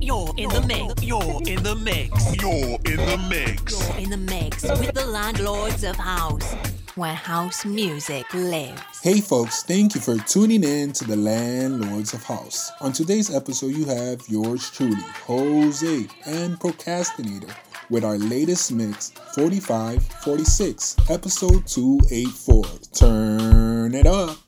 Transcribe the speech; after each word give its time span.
You're 0.00 0.34
in 0.36 0.48
the 0.48 0.64
mix. 0.66 1.02
You're 1.04 1.40
in 1.46 1.62
the 1.62 1.76
mix. 1.76 2.36
You're 2.36 2.78
in 2.84 2.96
the 2.96 3.26
mix. 3.28 3.88
You're 3.88 3.98
in 3.98 4.10
the 4.10 4.16
mix 4.16 4.62
with 4.62 4.92
the 4.94 5.06
landlords 5.06 5.84
of 5.84 5.94
house, 5.96 6.54
where 6.96 7.14
house 7.14 7.64
music 7.64 8.32
lives. 8.34 8.80
Hey 9.02 9.20
folks, 9.20 9.62
thank 9.62 9.94
you 9.94 10.00
for 10.00 10.16
tuning 10.18 10.64
in 10.64 10.92
to 10.94 11.04
the 11.04 11.16
Landlords 11.16 12.12
of 12.12 12.24
House. 12.24 12.72
On 12.80 12.92
today's 12.92 13.32
episode, 13.34 13.72
you 13.72 13.84
have 13.84 14.20
yours 14.28 14.70
truly, 14.70 14.96
José 15.26 16.10
and 16.26 16.58
ProCastroN8tor, 16.58 17.54
with 17.90 18.04
our 18.04 18.18
latest 18.18 18.72
mix, 18.72 19.10
4546, 19.34 20.96
episode 21.08 21.66
284. 21.66 22.64
Turn 22.92 23.94
it 23.94 24.06
up. 24.06 24.47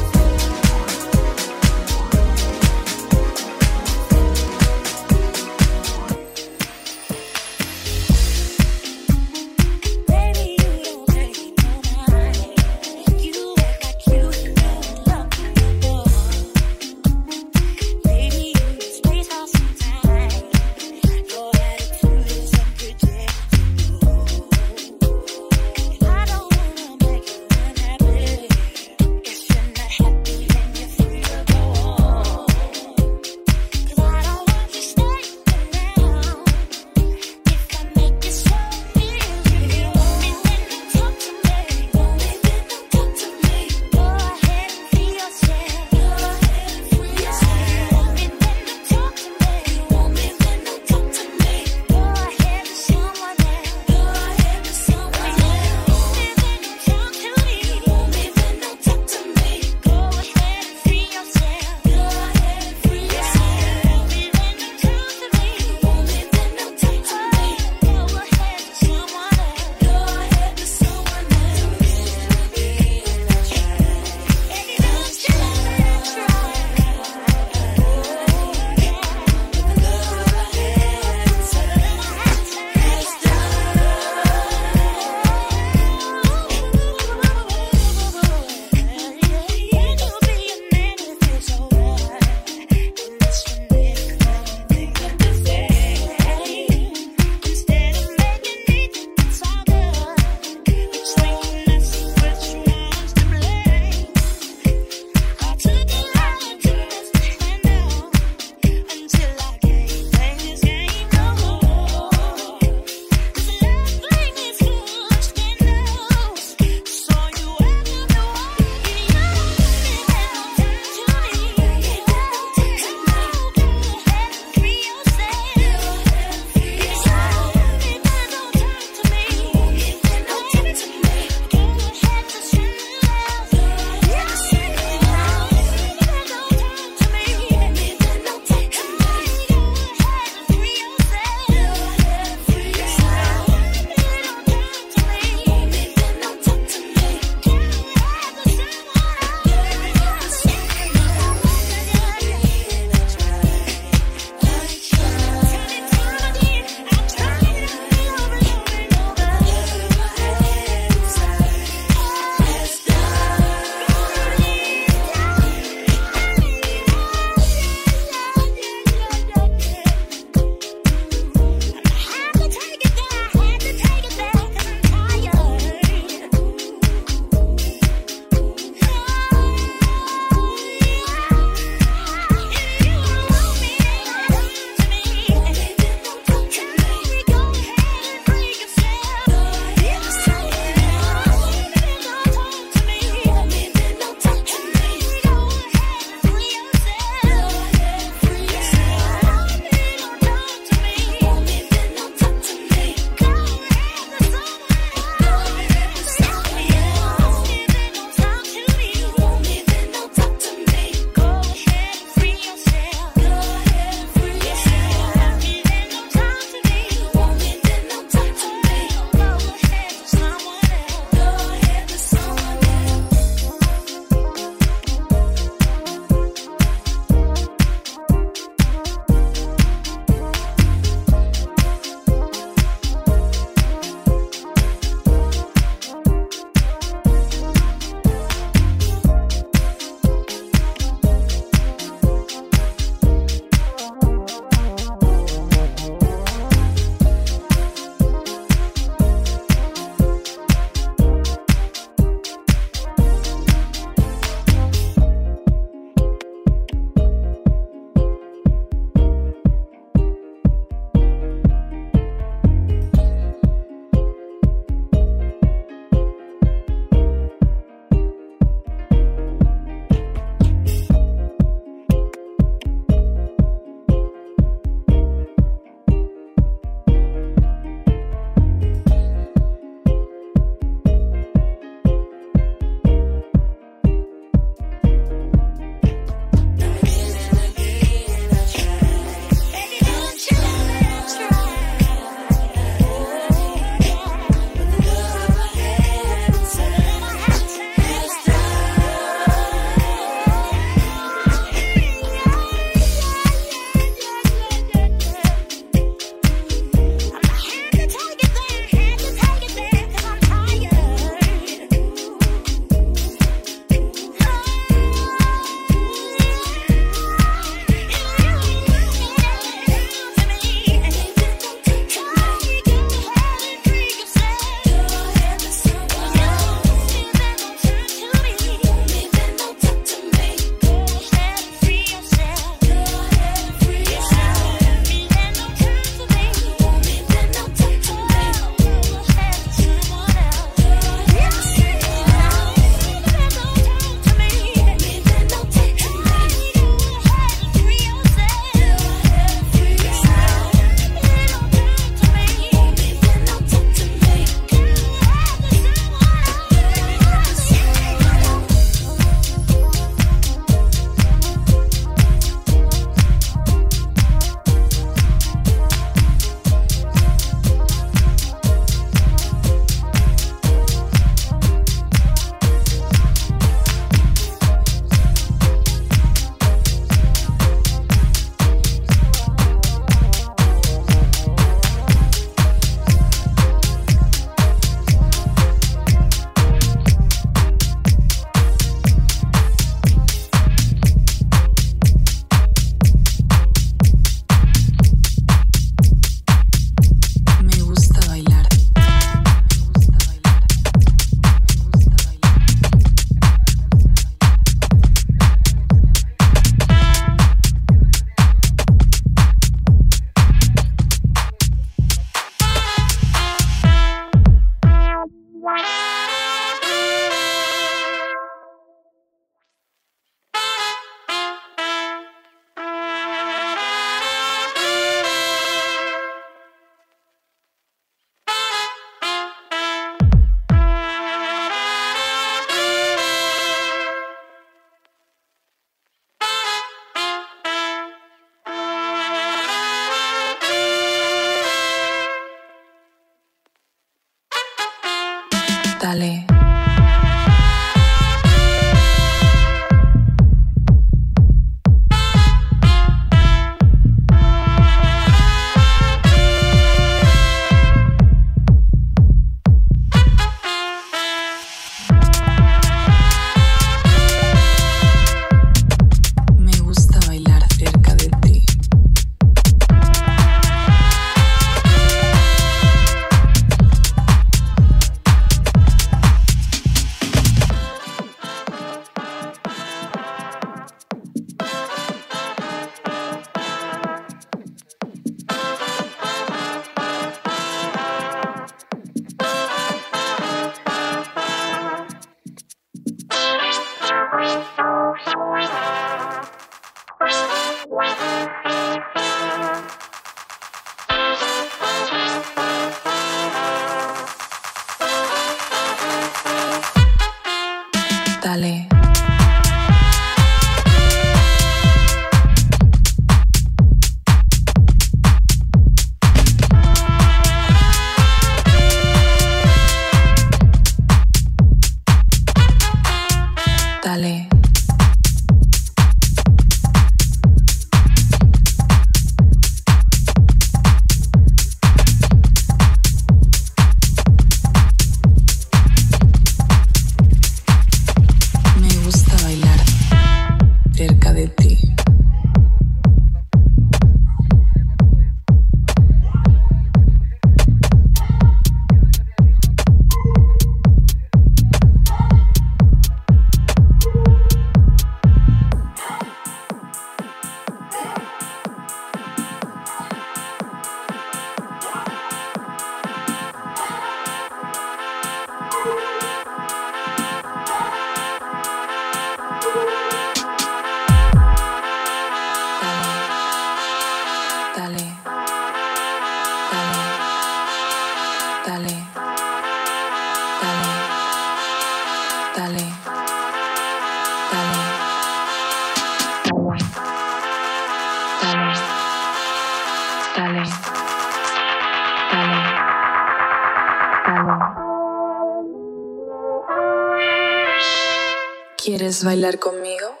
¿Quieres 598.96 599.04
bailar 599.04 599.38
conmigo? 599.38 600.00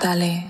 Dale. 0.00 0.46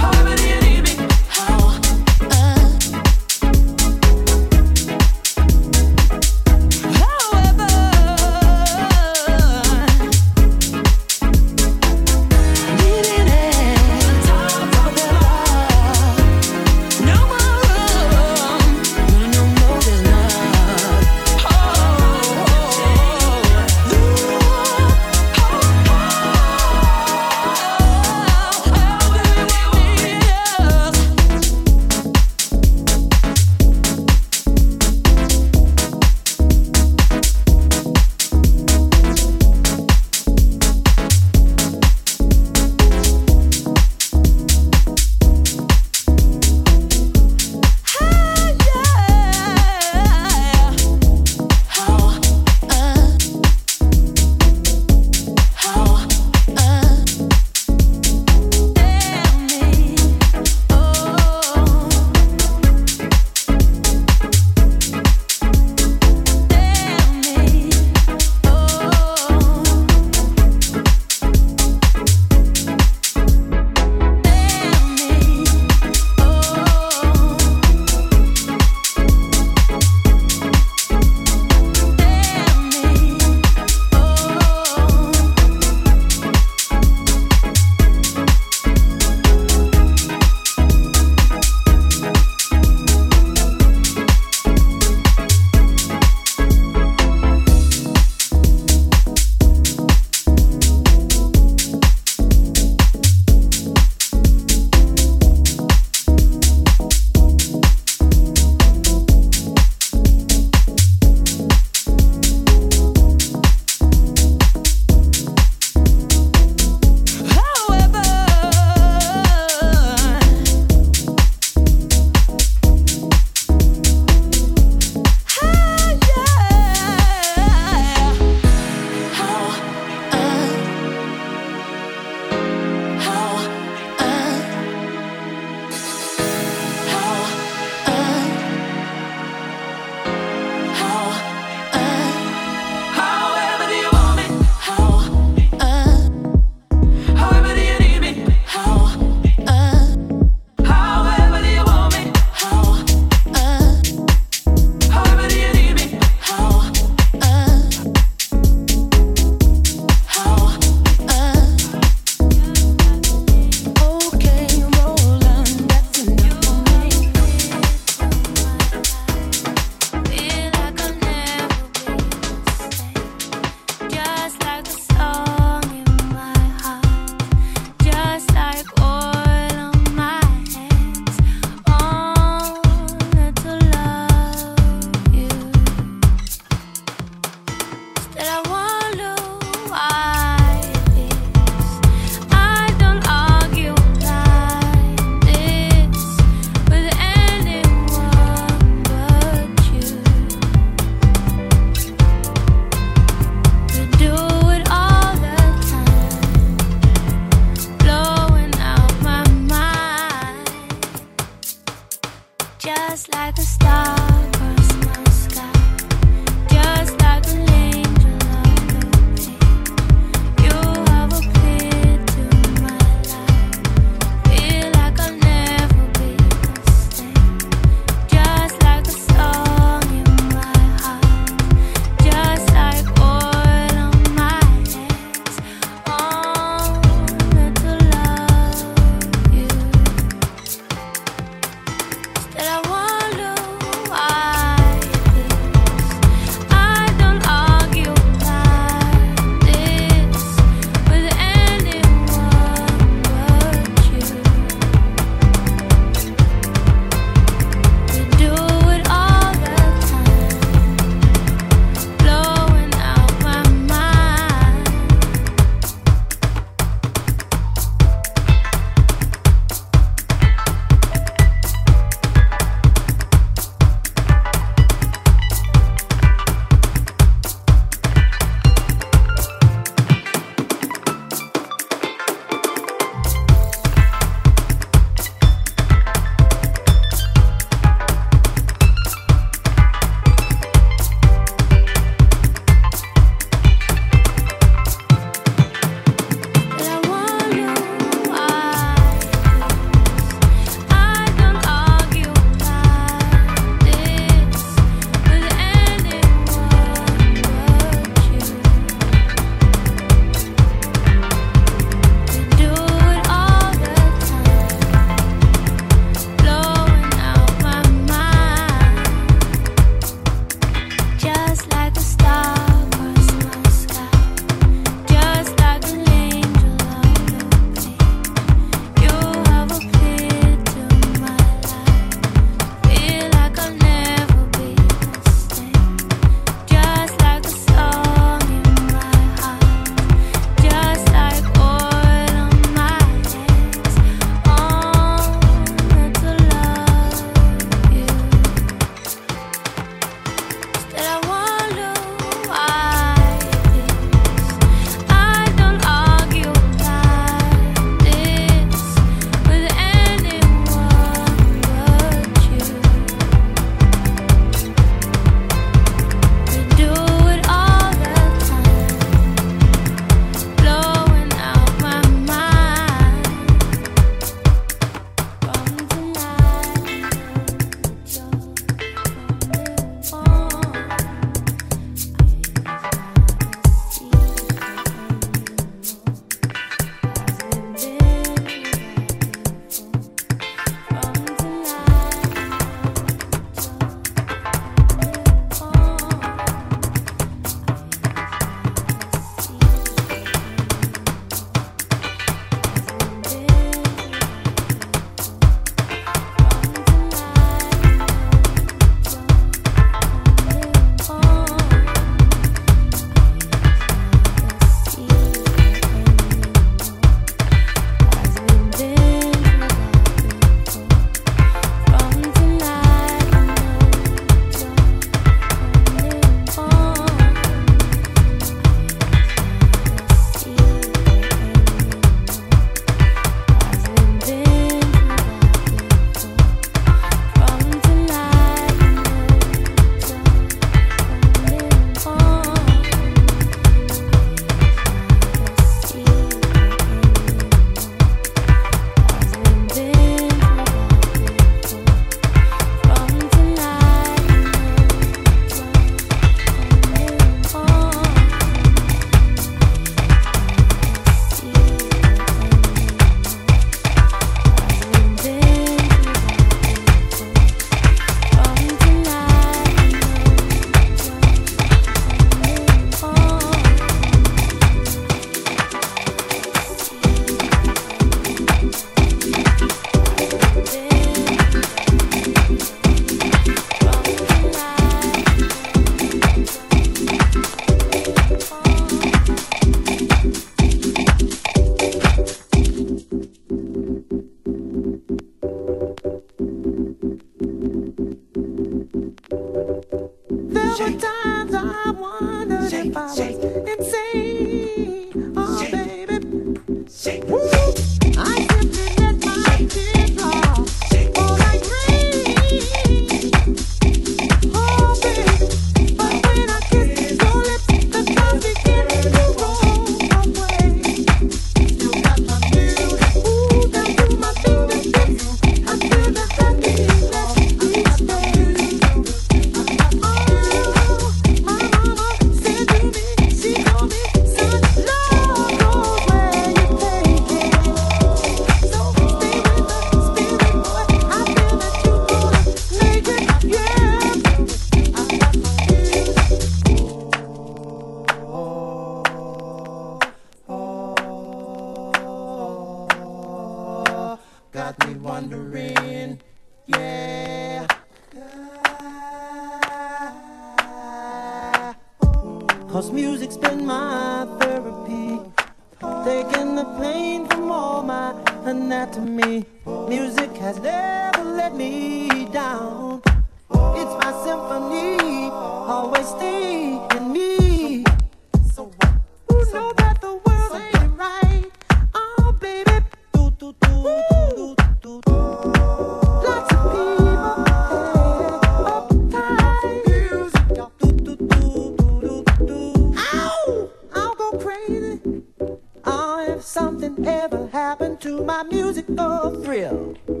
To 597.91 598.05
my 598.05 598.23
musical 598.23 599.21
thrill. 599.21 600.00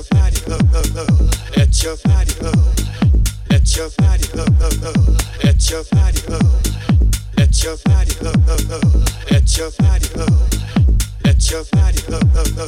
Let 0.00 0.08
your 0.08 0.16
body 0.16 0.40
go, 0.46 0.58
go, 0.72 0.82
go. 0.94 1.30
Let 1.58 1.82
your 1.82 1.96
body 2.04 2.32
go. 2.40 2.52
Let 3.50 3.76
your 3.76 3.90
body 3.98 4.26
go, 4.32 4.44
go, 4.46 4.70
go. 4.80 4.92
Let 5.44 5.70
your 5.70 5.84
body 5.92 6.20
go. 6.26 6.38
Let 7.36 7.62
your 7.62 7.76
body 7.84 8.14
go, 8.22 8.32
go, 8.32 8.56
go. 8.64 8.80
Let 9.30 9.56
your 9.58 9.70
body 9.76 10.08
go. 10.16 10.24
Let 11.22 11.50
your 11.50 11.64
body 11.72 12.00
go, 12.08 12.18
go, 12.32 12.44
go. 12.56 12.66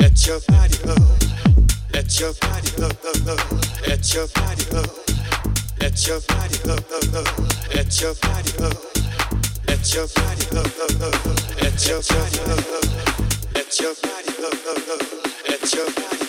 Let 0.00 0.26
your 0.26 0.40
body 0.48 0.76
go. 0.82 0.94
Let 1.94 2.18
your 2.18 2.32
body 2.42 2.70
go, 2.76 2.88
go, 2.90 3.12
go. 3.22 3.36
Let 3.86 4.12
your 4.12 4.26
body 4.26 4.64
go. 4.66 4.82
Let 5.78 6.06
your 6.08 6.20
body 6.26 6.58
go, 6.66 6.76
go, 6.90 7.00
go. 7.12 7.22
Let 7.74 8.00
your 8.00 8.14
body 8.14 8.52
go. 8.58 8.70
Let 9.68 9.94
your 9.94 10.06
body 10.08 10.46
go, 10.50 10.62
go, 10.66 10.86
go. 10.98 11.10
Let 11.62 11.86
your 11.86 12.02
body 12.02 12.38
go, 12.42 12.56
go. 12.58 12.80
Let 13.54 13.78
your 13.78 13.94
body 14.02 14.32
go, 14.34 14.50
go, 14.50 14.74
go. 14.86 14.96
Let 15.48 15.74
your 15.74 15.86
body 15.86 16.21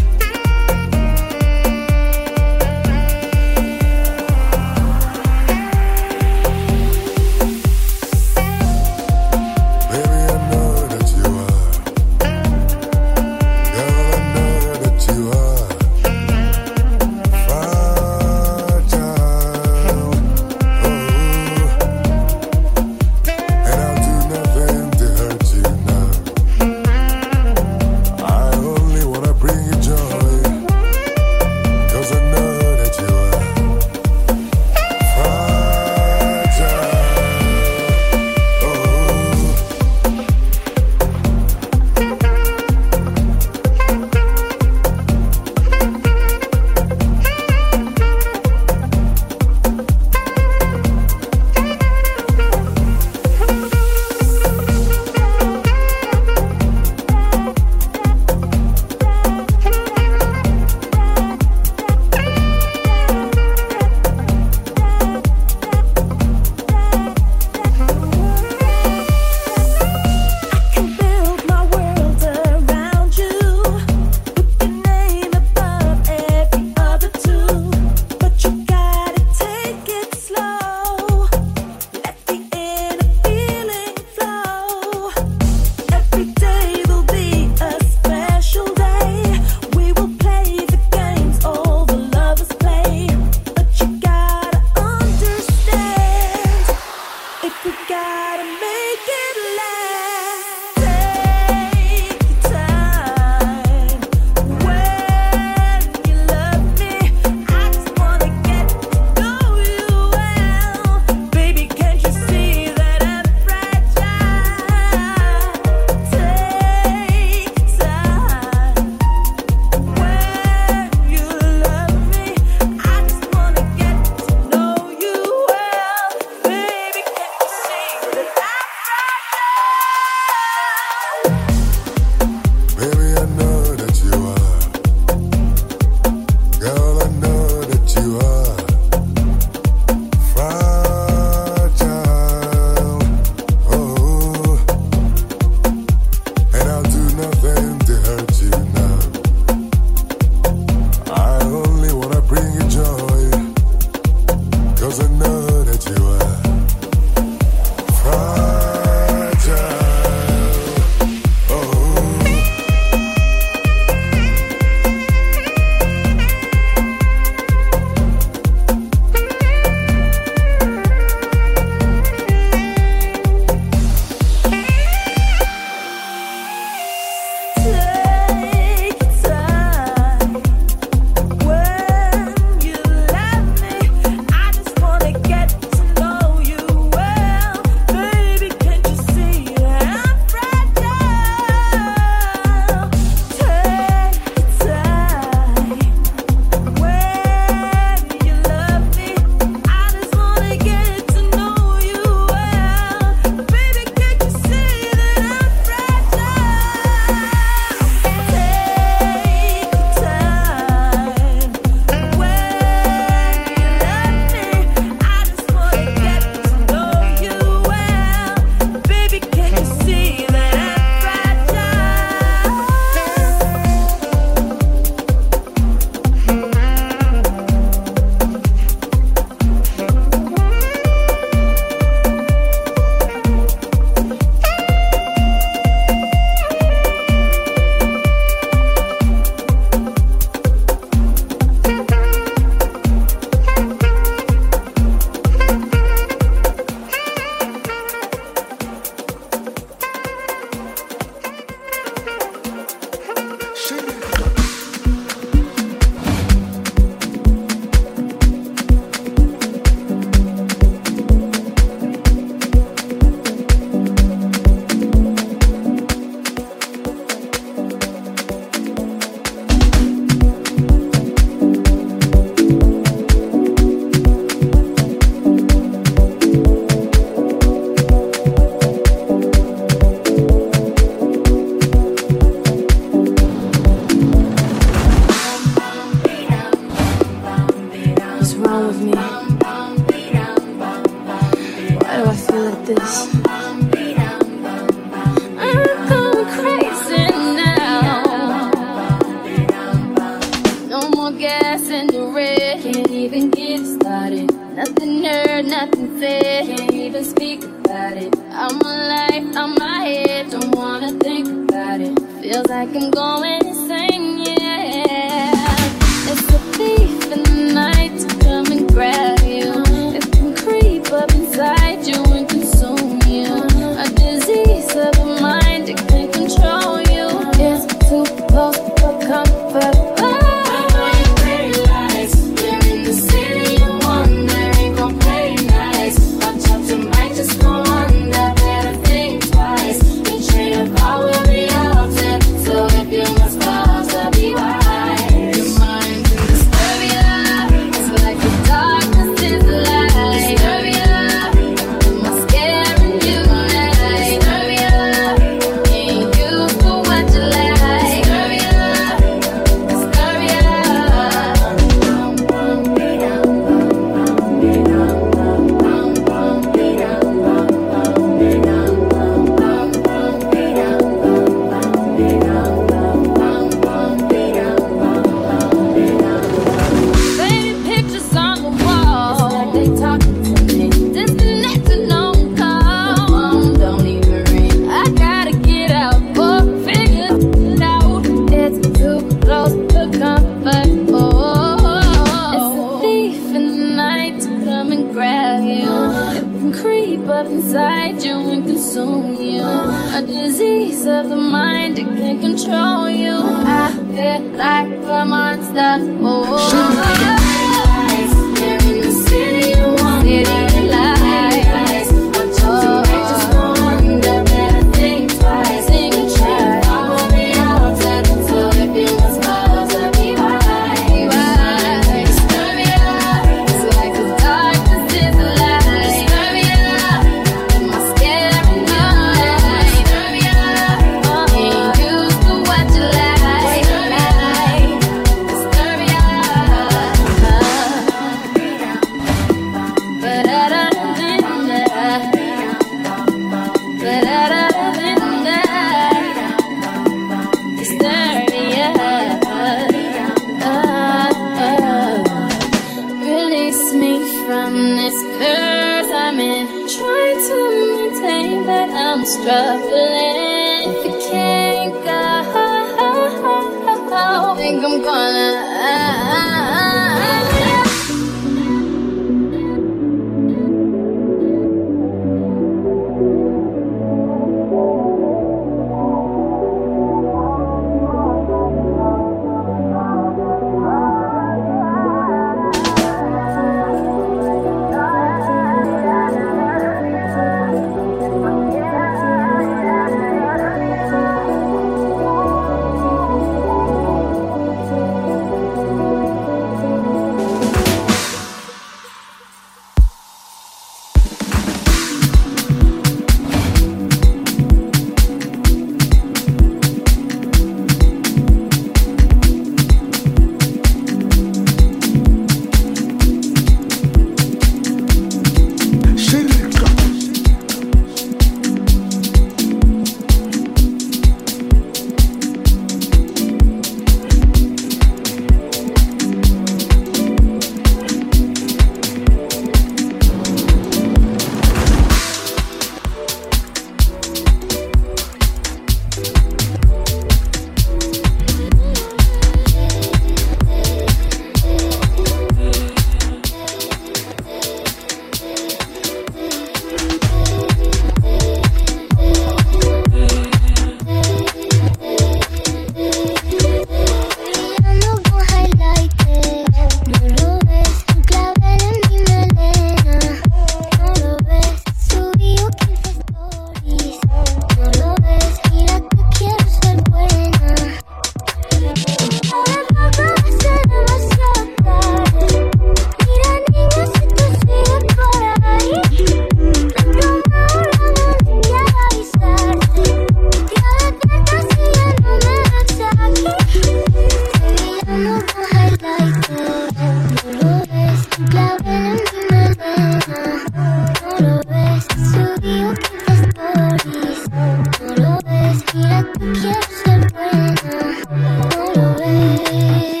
Yeah. 599.51 600.00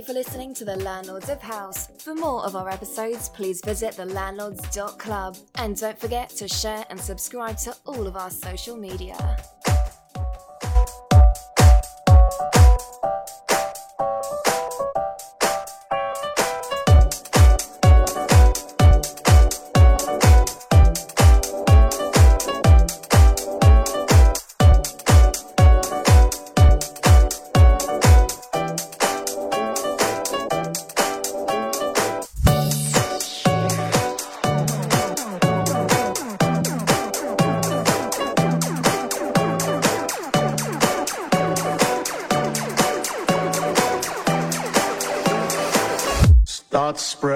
You 0.00 0.06
for 0.06 0.12
listening 0.12 0.54
to 0.54 0.64
The 0.64 0.76
Landlords 0.76 1.28
of 1.28 1.42
House. 1.42 1.88
For 1.98 2.14
more 2.14 2.44
of 2.44 2.56
our 2.56 2.68
episodes, 2.68 3.28
please 3.28 3.60
visit 3.60 3.94
thelandlords.club. 3.94 5.36
And 5.56 5.76
don't 5.76 5.98
forget 5.98 6.30
to 6.30 6.48
share 6.48 6.84
and 6.90 6.98
subscribe 6.98 7.58
to 7.58 7.74
all 7.84 8.06
of 8.06 8.16
our 8.16 8.30
social 8.30 8.76
media. 8.76 9.16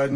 Start 0.05 0.13